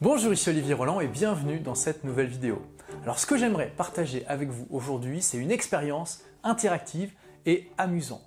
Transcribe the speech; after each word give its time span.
Bonjour, 0.00 0.32
ici 0.32 0.48
Olivier 0.48 0.74
Roland 0.74 1.00
et 1.00 1.08
bienvenue 1.08 1.58
dans 1.58 1.74
cette 1.74 2.04
nouvelle 2.04 2.28
vidéo. 2.28 2.62
Alors 3.02 3.18
ce 3.18 3.26
que 3.26 3.36
j'aimerais 3.36 3.72
partager 3.76 4.24
avec 4.28 4.48
vous 4.48 4.68
aujourd'hui, 4.70 5.20
c'est 5.22 5.38
une 5.38 5.50
expérience 5.50 6.22
interactive 6.44 7.10
et 7.46 7.68
amusante. 7.78 8.22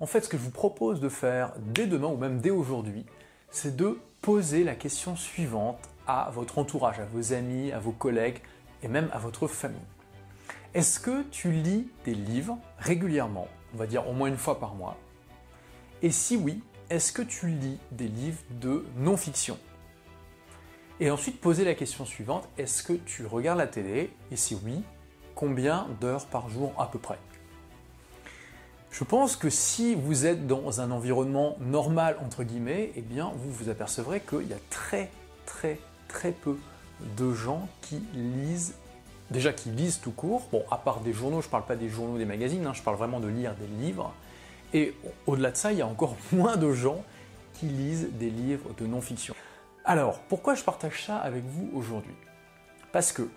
En 0.00 0.06
fait, 0.06 0.22
ce 0.22 0.28
que 0.28 0.36
je 0.36 0.42
vous 0.42 0.50
propose 0.50 0.98
de 0.98 1.08
faire 1.08 1.52
dès 1.58 1.86
demain 1.86 2.08
ou 2.08 2.16
même 2.16 2.40
dès 2.40 2.50
aujourd'hui, 2.50 3.06
c'est 3.52 3.76
de 3.76 4.00
poser 4.20 4.64
la 4.64 4.74
question 4.74 5.14
suivante 5.14 5.78
à 6.08 6.32
votre 6.34 6.58
entourage, 6.58 6.98
à 6.98 7.04
vos 7.04 7.32
amis, 7.32 7.70
à 7.70 7.78
vos 7.78 7.92
collègues 7.92 8.42
et 8.82 8.88
même 8.88 9.08
à 9.12 9.18
votre 9.18 9.46
famille. 9.46 9.78
Est-ce 10.74 10.98
que 10.98 11.22
tu 11.30 11.52
lis 11.52 11.86
des 12.04 12.14
livres 12.14 12.58
régulièrement, 12.80 13.46
on 13.74 13.76
va 13.76 13.86
dire 13.86 14.08
au 14.08 14.12
moins 14.12 14.26
une 14.26 14.36
fois 14.36 14.58
par 14.58 14.74
mois? 14.74 14.96
Et 16.02 16.10
si 16.10 16.36
oui, 16.36 16.64
est-ce 16.90 17.12
que 17.12 17.22
tu 17.22 17.46
lis 17.46 17.78
des 17.92 18.08
livres 18.08 18.42
de 18.60 18.84
non-fiction? 18.96 19.56
Et 21.00 21.10
ensuite 21.10 21.40
poser 21.40 21.64
la 21.64 21.74
question 21.74 22.04
suivante, 22.04 22.48
est-ce 22.58 22.82
que 22.82 22.94
tu 22.94 23.26
regardes 23.26 23.58
la 23.58 23.66
télé 23.66 24.10
Et 24.30 24.36
si 24.36 24.56
oui, 24.64 24.82
combien 25.34 25.86
d'heures 26.00 26.26
par 26.26 26.48
jour 26.48 26.72
à 26.78 26.90
peu 26.90 26.98
près 26.98 27.18
Je 28.90 29.04
pense 29.04 29.36
que 29.36 29.50
si 29.50 29.94
vous 29.94 30.26
êtes 30.26 30.46
dans 30.46 30.80
un 30.80 30.90
environnement 30.90 31.56
normal, 31.60 32.16
entre 32.24 32.44
guillemets, 32.44 32.92
eh 32.96 33.02
bien 33.02 33.30
vous 33.36 33.52
vous 33.52 33.68
apercevrez 33.68 34.20
qu'il 34.20 34.48
y 34.48 34.54
a 34.54 34.58
très 34.70 35.10
très 35.44 35.78
très 36.08 36.32
peu 36.32 36.56
de 37.18 37.32
gens 37.32 37.68
qui 37.82 38.00
lisent, 38.14 38.74
déjà 39.30 39.52
qui 39.52 39.68
lisent 39.68 40.00
tout 40.00 40.12
court, 40.12 40.48
bon 40.50 40.64
à 40.70 40.78
part 40.78 41.00
des 41.00 41.12
journaux, 41.12 41.42
je 41.42 41.46
ne 41.46 41.50
parle 41.50 41.66
pas 41.66 41.76
des 41.76 41.90
journaux, 41.90 42.16
des 42.16 42.24
magazines, 42.24 42.64
hein, 42.66 42.72
je 42.72 42.82
parle 42.82 42.96
vraiment 42.96 43.20
de 43.20 43.28
lire 43.28 43.54
des 43.54 43.66
livres, 43.84 44.14
et 44.72 44.94
au-delà 45.26 45.50
de 45.50 45.56
ça, 45.56 45.72
il 45.72 45.78
y 45.78 45.82
a 45.82 45.86
encore 45.86 46.16
moins 46.32 46.56
de 46.56 46.72
gens 46.72 47.04
qui 47.54 47.66
lisent 47.66 48.08
des 48.12 48.30
livres 48.30 48.70
de 48.78 48.86
non-fiction. 48.86 49.34
Alors, 49.88 50.18
pourquoi 50.18 50.56
je 50.56 50.64
partage 50.64 51.04
ça 51.04 51.18
avec 51.18 51.44
vous 51.44 51.70
aujourd'hui? 51.72 52.16
Parce 52.90 53.12
que 53.12 53.30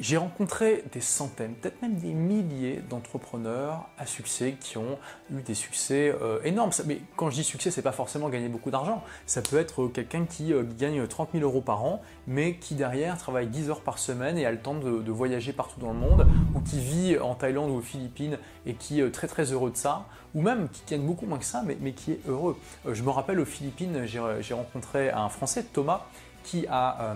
j'ai 0.00 0.16
rencontré 0.16 0.82
des 0.92 1.00
centaines, 1.00 1.54
peut-être 1.54 1.80
même 1.82 1.96
des 1.96 2.14
milliers 2.14 2.82
d'entrepreneurs 2.88 3.88
à 3.98 4.06
succès 4.06 4.56
qui 4.58 4.78
ont 4.78 4.98
eu 5.30 5.42
des 5.42 5.54
succès 5.54 6.14
euh, 6.22 6.40
énormes. 6.42 6.70
Mais 6.86 7.00
quand 7.16 7.28
je 7.28 7.36
dis 7.36 7.44
succès, 7.44 7.70
c'est 7.70 7.82
pas 7.82 7.92
forcément 7.92 8.30
gagner 8.30 8.48
beaucoup 8.48 8.70
d'argent. 8.70 9.04
Ça 9.26 9.42
peut 9.42 9.58
être 9.58 9.88
quelqu'un 9.88 10.24
qui 10.24 10.54
euh, 10.54 10.64
gagne 10.78 11.06
30 11.06 11.30
000 11.34 11.44
euros 11.44 11.60
par 11.60 11.84
an, 11.84 12.02
mais 12.26 12.56
qui 12.56 12.74
derrière 12.74 13.18
travaille 13.18 13.48
10 13.48 13.68
heures 13.68 13.82
par 13.82 13.98
semaine 13.98 14.38
et 14.38 14.46
a 14.46 14.52
le 14.52 14.58
temps 14.58 14.74
de, 14.74 15.10
voyager 15.10 15.52
partout 15.52 15.78
dans 15.80 15.92
le 15.92 15.98
monde, 15.98 16.26
ou 16.54 16.60
qui 16.60 16.80
vit 16.80 17.18
en 17.18 17.34
Thaïlande 17.34 17.70
ou 17.70 17.74
aux 17.74 17.82
Philippines 17.82 18.38
et 18.64 18.74
qui 18.74 19.00
est 19.00 19.10
très 19.10 19.26
très 19.26 19.52
heureux 19.52 19.70
de 19.70 19.76
ça, 19.76 20.06
ou 20.34 20.40
même 20.40 20.68
qui 20.70 20.82
gagne 20.88 21.02
beaucoup 21.06 21.26
moins 21.26 21.38
que 21.38 21.44
ça, 21.44 21.62
mais, 21.66 21.92
qui 21.92 22.12
est 22.12 22.20
heureux. 22.26 22.56
Euh, 22.86 22.94
je 22.94 23.02
me 23.02 23.10
rappelle 23.10 23.40
aux 23.40 23.44
Philippines, 23.44 24.06
j'ai 24.06 24.54
rencontré 24.54 25.10
un 25.10 25.28
Français, 25.28 25.64
Thomas, 25.64 26.06
qui 26.42 26.66
a 26.68 27.02
euh, 27.02 27.14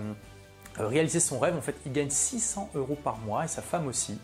réaliser 0.77 1.19
son 1.19 1.39
rêve. 1.39 1.55
En 1.55 1.61
fait, 1.61 1.75
il 1.85 1.91
gagne 1.91 2.09
600 2.09 2.69
euros 2.75 2.97
par 3.03 3.17
mois 3.19 3.45
et 3.45 3.47
sa 3.47 3.61
femme 3.61 3.87
aussi, 3.87 4.17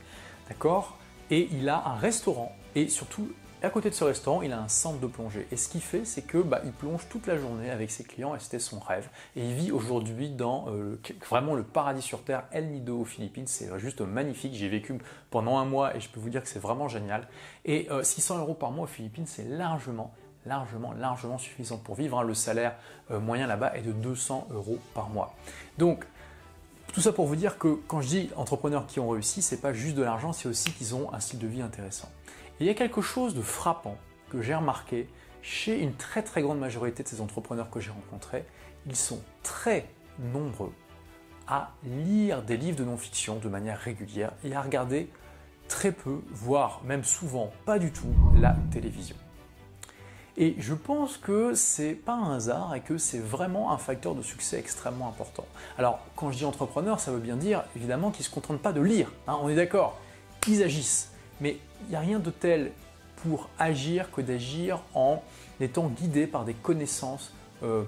d'accord? 0.50 0.98
Et 1.30 1.48
il 1.52 1.70
a 1.70 1.84
un 1.88 1.96
restaurant 1.96 2.52
et 2.76 2.88
surtout 2.88 3.32
à 3.64 3.70
côté 3.70 3.92
de 3.92 3.96
ce 3.96 4.04
restaurant, 4.04 4.42
il 4.42 4.54
a 4.54 4.60
un 4.60 4.68
centre 4.68 5.00
de 5.00 5.06
plongée. 5.06 5.48
Et 5.52 5.56
ce 5.56 5.70
qu'il 5.70 5.82
fait, 5.82 6.04
c'est 6.04 6.24
que 6.24 6.40
bah, 6.40 6.62
il 6.66 6.72
plonge 6.72 7.08
toute 7.10 7.28
la 7.28 7.38
journée 7.38 7.70
avec 7.70 7.92
ses 7.92 8.04
clients 8.04 8.34
et 8.36 8.40
c'était 8.40 8.58
son 8.58 8.80
rêve. 8.80 9.08
Et 9.36 9.46
il 9.46 9.54
vit 9.54 9.72
aujourd'hui 9.72 10.30
dans 10.30 10.66
euh, 10.70 11.00
vraiment 11.30 11.54
le 11.54 11.62
paradis 11.64 12.02
sur 12.02 12.24
terre, 12.24 12.46
El 12.52 12.72
Nido 12.72 13.02
aux 13.02 13.06
Philippines. 13.06 13.46
C'est 13.46 13.70
juste 13.78 14.02
magnifique. 14.02 14.56
J'ai 14.56 14.68
vécu 14.68 14.98
pendant 15.30 15.60
un 15.60 15.66
mois 15.66 15.96
et 15.96 16.00
je 16.00 16.10
peux 16.10 16.20
vous 16.20 16.30
dire 16.30 16.42
que 16.42 16.50
c'est 16.50 16.60
vraiment 16.60 16.88
génial. 16.88 17.28
Et 17.66 17.88
600 18.02 18.36
euh, 18.36 18.40
euros 18.40 18.56
par 18.56 18.72
mois 18.72 18.86
aux 18.86 18.88
Philippines, 18.88 19.28
c'est 19.28 19.46
largement 19.46 20.14
largement, 20.48 20.92
largement 20.94 21.38
suffisant 21.38 21.78
pour 21.78 21.94
vivre. 21.94 22.18
Hein. 22.18 22.24
Le 22.24 22.34
salaire 22.34 22.76
moyen 23.12 23.46
là-bas 23.46 23.76
est 23.76 23.84
de 23.84 23.92
200 23.92 24.48
euros 24.50 24.80
par 24.96 25.10
mois. 25.10 25.36
Donc, 25.78 26.04
tout 26.94 27.02
ça 27.02 27.14
pour 27.14 27.25
vous 27.25 27.36
dire 27.36 27.58
que 27.58 27.80
quand 27.88 28.02
je 28.02 28.08
dis 28.08 28.30
entrepreneurs 28.36 28.86
qui 28.86 29.00
ont 29.00 29.09
réussi, 29.09 29.42
c'est 29.42 29.61
pas 29.61 29.73
juste 29.73 29.95
de 29.95 30.03
l'argent, 30.03 30.34
c'est 30.34 30.50
aussi 30.50 30.72
qu'ils 30.72 30.94
ont 30.94 31.14
un 31.14 31.20
style 31.20 31.39
de 31.39 31.47
vie 31.47 31.61
intéressant. 31.61 32.09
Et 32.59 32.66
il 32.66 32.67
y 32.67 32.70
a 32.70 32.73
quelque 32.73 33.02
chose 33.02 33.34
de 33.34 33.41
frappant 33.41 33.97
que 34.29 34.41
j'ai 34.41 34.53
remarqué 34.53 35.07
chez 35.41 35.80
une 35.80 35.94
très 35.94 36.22
très 36.22 36.41
grande 36.41 36.59
majorité 36.59 37.03
de 37.03 37.07
ces 37.07 37.22
entrepreneurs 37.22 37.69
que 37.69 37.80
j'ai 37.80 37.91
rencontrés. 37.91 38.46
Ils 38.85 38.96
sont 38.96 39.22
très 39.41 39.88
nombreux 40.19 40.74
à 41.47 41.72
lire 41.84 42.44
des 42.44 42.57
livres 42.57 42.78
de 42.78 42.84
non-fiction 42.84 43.38
de 43.38 43.50
manière 43.50 43.80
régulière 43.80 44.34
et 44.44 44.53
à 44.53 44.62
regarder 44.62 45.09
très 45.68 45.91
peu, 45.91 46.22
voire 46.30 46.81
même 46.84 47.03
souvent 47.03 47.51
pas 47.66 47.80
du 47.80 47.91
tout, 47.91 48.13
la 48.35 48.56
télévision. 48.72 49.16
Et 50.38 50.56
je 50.59 50.74
pense 50.74 51.18
que 51.18 51.53
c'est 51.56 51.94
pas 51.94 52.14
un 52.14 52.36
hasard 52.36 52.74
et 52.74 52.80
que 52.80 52.97
c'est 52.97 53.19
vraiment 53.19 53.72
un 53.72 53.78
facteur 53.78 54.16
de 54.16 54.22
succès 54.22 54.58
extrêmement 54.58 55.09
important. 55.09 55.46
Alors, 55.78 56.00
quand 56.16 56.31
je 56.31 56.38
dis 56.38 56.46
entrepreneur, 56.46 57.00
ça 57.00 57.12
veut 57.12 57.19
bien 57.19 57.36
dire 57.36 57.64
évidemment 57.75 58.12
qu'ils 58.12 58.24
ne 58.24 58.30
se 58.30 58.34
contentent 58.34 58.62
pas 58.62 58.74
de 58.74 58.81
lire, 58.81 59.12
hein, 59.28 59.38
on 59.42 59.50
est 59.50 59.56
d'accord, 59.56 60.00
ils 60.47 60.64
agissent. 60.64 61.12
Mais 61.42 61.58
il 61.84 61.90
n'y 61.90 61.96
a 61.96 62.00
rien 62.00 62.19
de 62.19 62.30
tel 62.30 62.72
pour 63.18 63.50
agir 63.59 64.12
que 64.12 64.22
d'agir 64.22 64.81
en 64.94 65.22
étant 65.59 65.88
guidé 65.88 66.28
par 66.28 66.46
des 66.46 66.53
connaissances 66.53 67.34
euh, 67.63 67.84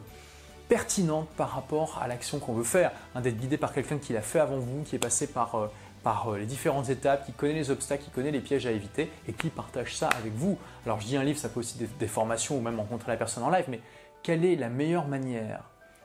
pertinentes 0.69 1.29
par 1.37 1.51
rapport 1.51 1.99
à 2.01 2.07
l'action 2.07 2.39
qu'on 2.39 2.53
veut 2.53 2.63
faire, 2.63 2.91
hein, 3.15 3.21
d'être 3.21 3.37
guidé 3.37 3.57
par 3.57 3.73
quelqu'un 3.73 3.97
qui 3.97 4.13
l'a 4.13 4.21
fait 4.21 4.39
avant 4.39 4.57
vous, 4.57 4.83
qui 4.83 4.95
est 4.95 4.99
passé 4.99 5.27
par 5.27 5.55
euh, 5.55 5.67
par 6.03 6.29
euh, 6.29 6.37
les 6.37 6.45
différentes 6.45 6.89
étapes, 6.89 7.25
qui 7.25 7.31
connaît 7.31 7.53
les 7.53 7.71
obstacles, 7.71 8.03
qui 8.03 8.11
connaît 8.11 8.31
les 8.31 8.41
pièges 8.41 8.65
à 8.65 8.71
éviter 8.71 9.11
et 9.27 9.33
qui 9.33 9.49
partage 9.49 9.95
ça 9.95 10.09
avec 10.09 10.33
vous. 10.33 10.57
Alors 10.85 10.99
je 10.99 11.07
dis 11.07 11.17
un 11.17 11.23
livre, 11.23 11.39
ça 11.39 11.49
peut 11.49 11.61
aussi 11.61 11.77
des, 11.77 11.87
des 11.87 12.07
formations 12.07 12.57
ou 12.57 12.61
même 12.61 12.79
rencontrer 12.79 13.11
la 13.11 13.17
personne 13.17 13.43
en 13.43 13.49
live, 13.49 13.65
mais 13.69 13.79
quelle 14.21 14.45
est 14.45 14.55
la 14.55 14.69
meilleure 14.69 15.07
manière 15.07 15.63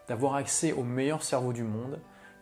d'avoir 0.08 0.34
accès 0.34 0.72
au 0.72 0.82
meilleur 0.82 1.22
cerveau 1.22 1.52
du 1.52 1.62
monde? 1.62 1.98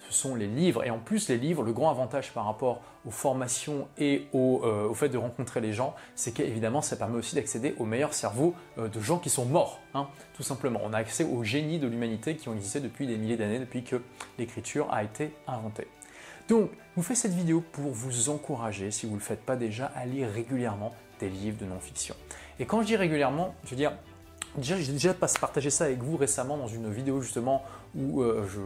Ce 0.08 0.12
sont 0.12 0.34
les 0.34 0.46
livres. 0.46 0.84
Et 0.84 0.90
en 0.90 0.98
plus, 0.98 1.28
les 1.28 1.36
livres, 1.36 1.62
le 1.62 1.72
grand 1.72 1.90
avantage 1.90 2.32
par 2.32 2.44
rapport 2.44 2.80
aux 3.06 3.10
formations 3.10 3.88
et 3.98 4.26
au, 4.32 4.62
euh, 4.64 4.92
fait 4.94 5.08
de 5.08 5.18
rencontrer 5.18 5.60
les 5.60 5.72
gens, 5.72 5.94
c'est 6.14 6.32
qu'évidemment, 6.32 6.80
ça 6.80 6.96
permet 6.96 7.18
aussi 7.18 7.34
d'accéder 7.34 7.74
au 7.78 7.84
meilleur 7.84 8.14
cerveau 8.14 8.54
euh, 8.78 8.88
de 8.88 9.00
gens 9.00 9.18
qui 9.18 9.30
sont 9.30 9.46
morts, 9.46 9.80
hein, 9.94 10.06
tout 10.34 10.42
simplement. 10.42 10.80
On 10.84 10.92
a 10.92 10.98
accès 10.98 11.24
aux 11.24 11.42
génies 11.42 11.78
de 11.78 11.88
l'humanité 11.88 12.36
qui 12.36 12.48
ont 12.48 12.54
existé 12.54 12.80
depuis 12.80 13.06
des 13.06 13.16
milliers 13.16 13.36
d'années, 13.36 13.58
depuis 13.58 13.82
que 13.82 14.00
l'écriture 14.38 14.86
a 14.92 15.02
été 15.02 15.32
inventée. 15.48 15.88
Donc, 16.48 16.70
je 16.70 16.76
vous 16.96 17.02
fais 17.02 17.16
cette 17.16 17.34
vidéo 17.34 17.62
pour 17.72 17.90
vous 17.90 18.30
encourager, 18.30 18.90
si 18.92 19.06
vous 19.06 19.12
ne 19.12 19.18
le 19.18 19.22
faites 19.22 19.44
pas 19.44 19.56
déjà, 19.56 19.86
à 19.96 20.06
lire 20.06 20.30
régulièrement 20.30 20.94
des 21.18 21.28
livres 21.28 21.58
de 21.58 21.66
non-fiction. 21.66 22.14
Et 22.60 22.66
quand 22.66 22.82
je 22.82 22.86
dis 22.86 22.96
régulièrement, 22.96 23.54
je 23.64 23.70
veux 23.70 23.76
dire, 23.76 23.92
déjà, 24.56 24.78
j'ai 24.80 24.92
déjà 24.92 25.12
partagé 25.12 25.70
ça 25.70 25.84
avec 25.84 25.98
vous 25.98 26.16
récemment 26.16 26.56
dans 26.56 26.68
une 26.68 26.90
vidéo 26.90 27.20
justement 27.20 27.64
où 27.96 28.22
euh, 28.22 28.46
je, 28.48 28.60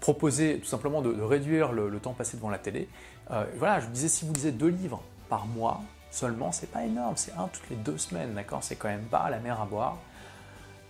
proposais 0.00 0.58
tout 0.62 0.68
simplement 0.68 1.02
de, 1.02 1.20
réduire 1.20 1.72
le, 1.72 1.98
temps 1.98 2.14
passé 2.14 2.36
devant 2.36 2.50
la 2.50 2.58
télé. 2.58 2.88
Euh, 3.30 3.44
voilà, 3.58 3.80
je 3.80 3.86
vous 3.86 3.92
disais, 3.92 4.08
si 4.08 4.24
vous 4.24 4.32
lisez 4.32 4.52
deux 4.52 4.68
livres 4.68 5.02
par 5.28 5.46
mois 5.46 5.82
seulement, 6.10 6.52
c'est 6.52 6.70
pas 6.70 6.84
énorme, 6.84 7.16
c'est 7.16 7.32
un 7.32 7.48
toutes 7.48 7.68
les 7.68 7.76
deux 7.76 7.98
semaines, 7.98 8.32
d'accord? 8.34 8.62
C'est 8.62 8.76
quand 8.76 8.88
même 8.88 9.04
pas 9.04 9.28
la 9.28 9.38
mer 9.40 9.60
à 9.60 9.66
boire. 9.66 9.98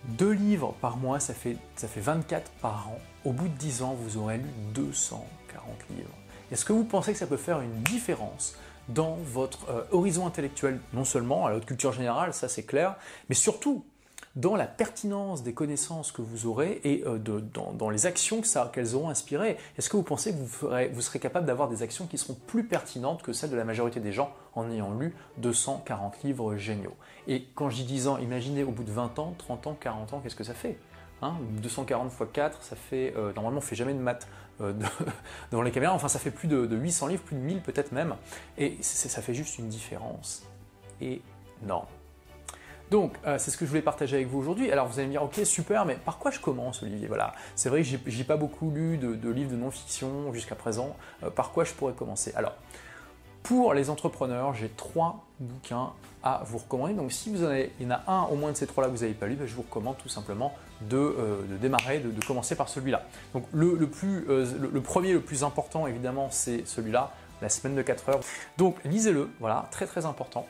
Deux 0.05 0.31
livres 0.31 0.73
par 0.79 0.95
mois, 0.95 1.19
ça 1.19 1.33
fait, 1.33 1.57
ça 1.75 1.87
fait 1.87 1.99
24 1.99 2.49
par 2.61 2.87
an. 2.89 2.99
Au 3.25 3.33
bout 3.33 3.49
de 3.49 3.57
10 3.57 3.81
ans, 3.81 3.95
vous 3.99 4.17
aurez 4.17 4.37
lu 4.37 4.47
240 4.73 5.25
livres. 5.89 6.15
Est-ce 6.51 6.65
que 6.65 6.73
vous 6.73 6.83
pensez 6.83 7.13
que 7.13 7.19
ça 7.19 7.27
peut 7.27 7.37
faire 7.37 7.61
une 7.61 7.81
différence 7.83 8.55
dans 8.89 9.17
votre 9.23 9.69
euh, 9.69 9.83
horizon 9.91 10.25
intellectuel, 10.25 10.79
non 10.93 11.05
seulement 11.05 11.45
à 11.45 11.51
la 11.51 11.57
haute 11.57 11.65
culture 11.65 11.93
générale, 11.93 12.33
ça 12.33 12.47
c'est 12.47 12.63
clair, 12.63 12.95
mais 13.29 13.35
surtout 13.35 13.85
dans 14.35 14.55
la 14.55 14.67
pertinence 14.67 15.43
des 15.43 15.53
connaissances 15.53 16.11
que 16.11 16.21
vous 16.21 16.45
aurez 16.45 16.79
et 16.83 17.03
euh, 17.05 17.17
dans, 17.17 17.89
les 17.89 18.05
actions 18.05 18.41
qu'elles 18.71 18.95
auront 18.95 19.09
inspirées? 19.09 19.57
Est-ce 19.77 19.89
que 19.89 19.97
vous 19.97 20.03
pensez 20.03 20.31
que 20.31 20.37
vous, 20.37 21.01
serez 21.01 21.19
capable 21.19 21.45
d'avoir 21.45 21.67
des 21.67 21.83
actions 21.83 22.05
qui 22.05 22.17
seront 22.17 22.37
plus 22.47 22.63
pertinentes 22.63 23.21
que 23.21 23.33
celles 23.33 23.49
de 23.49 23.55
la 23.55 23.65
majorité 23.65 23.99
des 23.99 24.11
gens 24.11 24.31
en 24.55 24.69
ayant 24.71 24.93
lu 24.93 25.15
240 25.37 26.23
livres 26.23 26.55
géniaux? 26.55 26.95
Et 27.27 27.45
quand 27.55 27.69
je 27.69 27.77
dis 27.77 27.85
10 27.85 28.07
ans, 28.07 28.17
imaginez 28.17 28.63
au 28.63 28.71
bout 28.71 28.83
de 28.83 28.91
20 28.91 29.19
ans, 29.19 29.35
30 29.37 29.67
ans, 29.67 29.77
40 29.79 30.13
ans, 30.13 30.19
qu'est-ce 30.21 30.35
que 30.35 30.43
ça 30.43 30.53
fait? 30.53 30.77
240 31.21 32.11
x 32.11 32.29
4, 32.31 32.63
ça 32.63 32.75
fait. 32.75 33.13
Euh, 33.15 33.33
normalement, 33.33 33.59
on 33.59 33.61
ne 33.61 33.65
fait 33.65 33.75
jamais 33.75 33.93
de 33.93 33.99
maths 33.99 34.27
euh, 34.61 34.73
devant 35.51 35.61
les 35.63 35.71
caméras. 35.71 35.93
Enfin, 35.93 36.07
ça 36.07 36.19
fait 36.19 36.31
plus 36.31 36.47
de, 36.47 36.67
800 36.75 37.07
livres, 37.07 37.23
plus 37.23 37.35
de 37.35 37.41
1000 37.41 37.61
peut-être 37.61 37.91
même. 37.91 38.15
Et 38.57 38.77
ça 38.81 39.21
fait 39.21 39.33
juste 39.33 39.57
une 39.59 39.67
différence 39.67 40.43
énorme. 41.01 41.87
Donc, 42.91 43.13
euh, 43.27 43.37
c'est 43.37 43.51
ce 43.51 43.57
que 43.57 43.65
je 43.65 43.69
voulais 43.69 43.83
partager 43.83 44.15
avec 44.15 44.27
vous 44.27 44.39
aujourd'hui. 44.39 44.71
Alors, 44.71 44.87
vous 44.87 44.97
allez 44.97 45.07
me 45.07 45.11
dire, 45.11 45.23
ok, 45.23 45.39
super, 45.43 45.85
mais 45.85 45.95
par 45.95 46.17
quoi 46.17 46.31
je 46.31 46.39
commence, 46.39 46.81
Olivier? 46.81 47.07
Voilà, 47.07 47.33
c'est 47.55 47.69
vrai 47.69 47.83
que 47.83 47.89
j'ai 48.07 48.23
pas 48.23 48.37
beaucoup 48.37 48.71
lu 48.71 48.97
de, 48.97 49.29
livres 49.29 49.51
de 49.51 49.57
non-fiction 49.57 50.33
jusqu'à 50.33 50.55
présent. 50.55 50.95
par 51.35 51.51
quoi 51.51 51.65
je 51.65 51.73
pourrais 51.73 51.93
commencer? 51.93 52.33
Alors, 52.35 52.55
pour 53.43 53.73
les 53.73 53.89
entrepreneurs, 53.89 54.53
j'ai 54.53 54.69
trois 54.69 55.25
bouquins 55.39 55.91
à 56.23 56.41
vous 56.45 56.57
recommander. 56.57 56.93
Donc 56.93 57.11
si 57.11 57.31
vous 57.31 57.43
en 57.43 57.47
avez, 57.47 57.71
il 57.79 57.87
y 57.87 57.87
en 57.87 57.95
a 57.95 58.03
un 58.07 58.23
au 58.23 58.35
moins 58.35 58.51
de 58.51 58.57
ces 58.57 58.67
trois-là 58.67 58.89
que 58.89 58.95
vous 58.95 59.01
n'avez 59.01 59.13
pas 59.13 59.27
lu, 59.27 59.35
ben, 59.35 59.47
je 59.47 59.55
vous 59.55 59.61
recommande 59.61 59.97
tout 59.97 60.09
simplement 60.09 60.53
de, 60.81 60.97
euh, 60.97 61.41
démarrer, 61.61 61.99
de, 61.99 62.25
commencer 62.25 62.55
par 62.55 62.69
celui-là. 62.69 63.03
Donc 63.33 63.45
le, 63.53 63.75
plus, 63.87 64.25
euh, 64.29 64.81
premier, 64.83 65.13
le 65.13 65.21
plus 65.21 65.43
important 65.43 65.87
évidemment, 65.87 66.29
c'est 66.31 66.65
celui-là, 66.65 67.11
La 67.41 67.49
semaine 67.49 67.75
de 67.75 67.81
4 67.81 68.09
heures. 68.09 68.19
Donc 68.57 68.75
lisez-le, 68.85 69.29
voilà, 69.39 69.67
très 69.71 69.85
très 69.85 70.05
important. 70.05 70.45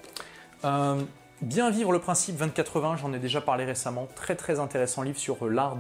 Euh, 0.66 1.02
Bien 1.42 1.70
vivre 1.70 1.94
le 1.94 2.00
principe 2.00 2.38
20-80, 2.38 2.98
j'en 2.98 3.14
ai 3.14 3.20
déjà 3.20 3.40
parlé 3.40 3.64
récemment, 3.64 4.10
très 4.14 4.36
très 4.36 4.60
intéressant 4.60 5.04
livre 5.04 5.18
sur 5.18 5.48
l'art 5.48 5.78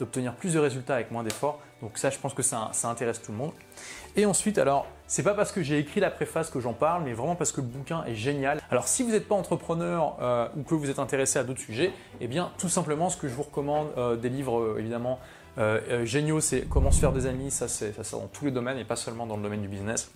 d'obtenir 0.00 0.34
plus 0.34 0.54
de 0.54 0.58
résultats 0.58 0.96
avec 0.96 1.12
moins 1.12 1.22
d'efforts. 1.22 1.60
Donc 1.80 1.96
ça, 1.96 2.10
je 2.10 2.18
pense 2.18 2.34
que 2.34 2.42
ça, 2.42 2.72
intéresse 2.82 3.22
tout 3.22 3.30
le 3.30 3.38
monde. 3.38 3.52
Et 4.16 4.26
ensuite, 4.26 4.58
alors, 4.58 4.84
c'est 5.06 5.22
pas 5.22 5.34
parce 5.34 5.52
que 5.52 5.62
j'ai 5.62 5.78
écrit 5.78 6.00
la 6.00 6.10
préface 6.10 6.50
que 6.50 6.58
j'en 6.58 6.72
parle, 6.72 7.04
mais 7.04 7.12
vraiment 7.12 7.36
parce 7.36 7.52
que 7.52 7.60
le 7.60 7.68
bouquin 7.68 8.02
est 8.04 8.16
génial. 8.16 8.60
Alors, 8.68 8.88
si 8.88 9.04
vous 9.04 9.10
n'êtes 9.10 9.28
pas 9.28 9.36
entrepreneur 9.36 10.16
euh, 10.20 10.48
ou 10.56 10.64
que 10.64 10.74
vous 10.74 10.90
êtes 10.90 10.98
intéressé 10.98 11.38
à 11.38 11.44
d'autres 11.44 11.60
sujets, 11.60 11.92
eh 12.20 12.26
bien, 12.26 12.50
tout 12.58 12.68
simplement, 12.68 13.08
ce 13.08 13.16
que 13.16 13.28
je 13.28 13.34
vous 13.34 13.44
recommande, 13.44 13.90
euh, 13.96 14.16
des 14.16 14.28
livres 14.28 14.58
euh, 14.58 14.78
évidemment 14.78 15.20
géniaux, 16.02 16.40
c'est 16.40 16.66
Comment 16.68 16.90
se 16.90 17.00
faire 17.00 17.12
des 17.12 17.24
amis. 17.24 17.50
Ça, 17.50 17.66
c'est 17.68 17.94
dans 18.12 18.26
tous 18.26 18.44
les 18.44 18.50
domaines 18.50 18.76
et 18.76 18.84
pas 18.84 18.96
seulement 18.96 19.24
dans 19.24 19.36
le 19.36 19.42
domaine 19.42 19.62
du 19.62 19.68
business. 19.68 20.10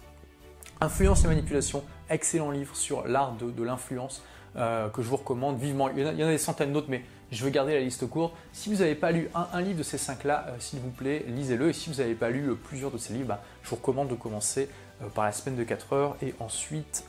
Influence 0.82 1.24
et 1.24 1.28
manipulation, 1.28 1.82
excellent 2.10 2.50
livre 2.50 2.76
sur 2.76 3.06
l'art 3.06 3.32
de 3.32 3.62
l'influence. 3.62 4.22
Euh, 4.56 4.88
que 4.88 5.02
je 5.02 5.08
vous 5.08 5.16
recommande 5.16 5.58
vivement. 5.58 5.88
Il 5.90 6.00
y, 6.00 6.04
en 6.04 6.26
a, 6.26 6.30
des 6.30 6.38
centaines 6.38 6.72
d'autres, 6.72 6.90
mais 6.90 7.04
je 7.30 7.44
veux 7.44 7.50
garder 7.50 7.74
la 7.74 7.80
liste 7.80 8.08
courte. 8.08 8.34
Si 8.52 8.68
vous 8.68 8.80
n'avez 8.80 8.96
pas 8.96 9.12
lu 9.12 9.28
un, 9.34 9.60
livre 9.60 9.78
de 9.78 9.82
ces 9.84 9.98
cinq-là, 9.98 10.46
euh, 10.48 10.56
s'il 10.58 10.80
vous 10.80 10.90
plaît, 10.90 11.24
lisez-le. 11.28 11.68
Et 11.68 11.72
si 11.72 11.88
vous 11.88 11.96
n'avez 11.96 12.16
pas 12.16 12.30
lu 12.30 12.50
euh, 12.50 12.54
plusieurs 12.54 12.90
de 12.90 12.98
ces 12.98 13.12
livres, 13.12 13.28
bah, 13.28 13.42
je 13.62 13.70
vous 13.70 13.76
recommande 13.76 14.08
de 14.08 14.14
commencer 14.14 14.68
par 15.14 15.24
la 15.24 15.32
semaine 15.32 15.56
de 15.56 15.64
4 15.64 15.94
heures 15.94 16.16
et 16.20 16.34
ensuite 16.40 17.06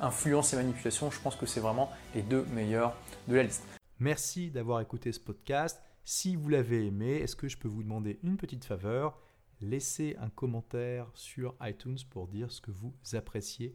Influence 0.00 0.54
et 0.54 0.56
Manipulation. 0.56 1.10
Je 1.10 1.20
pense 1.20 1.36
que 1.36 1.44
c'est 1.44 1.60
vraiment 1.60 1.92
les 2.14 2.22
deux 2.22 2.46
meilleurs 2.54 2.94
de 3.28 3.36
la 3.36 3.42
liste. 3.42 3.62
Merci 3.98 4.48
d'avoir 4.48 4.80
écouté 4.80 5.12
ce 5.12 5.20
podcast. 5.20 5.82
Si 6.02 6.34
vous 6.34 6.48
l'avez 6.48 6.86
aimé, 6.86 7.16
est-ce 7.16 7.36
que 7.36 7.46
je 7.46 7.58
peux 7.58 7.68
vous 7.68 7.82
demander 7.82 8.18
une 8.22 8.38
petite 8.38 8.64
faveur? 8.64 9.18
Laissez 9.60 10.16
un 10.18 10.30
commentaire 10.30 11.10
sur 11.12 11.54
iTunes 11.60 11.98
pour 12.08 12.26
dire 12.26 12.50
ce 12.50 12.62
que 12.62 12.70
vous 12.70 12.94
appréciez 13.12 13.74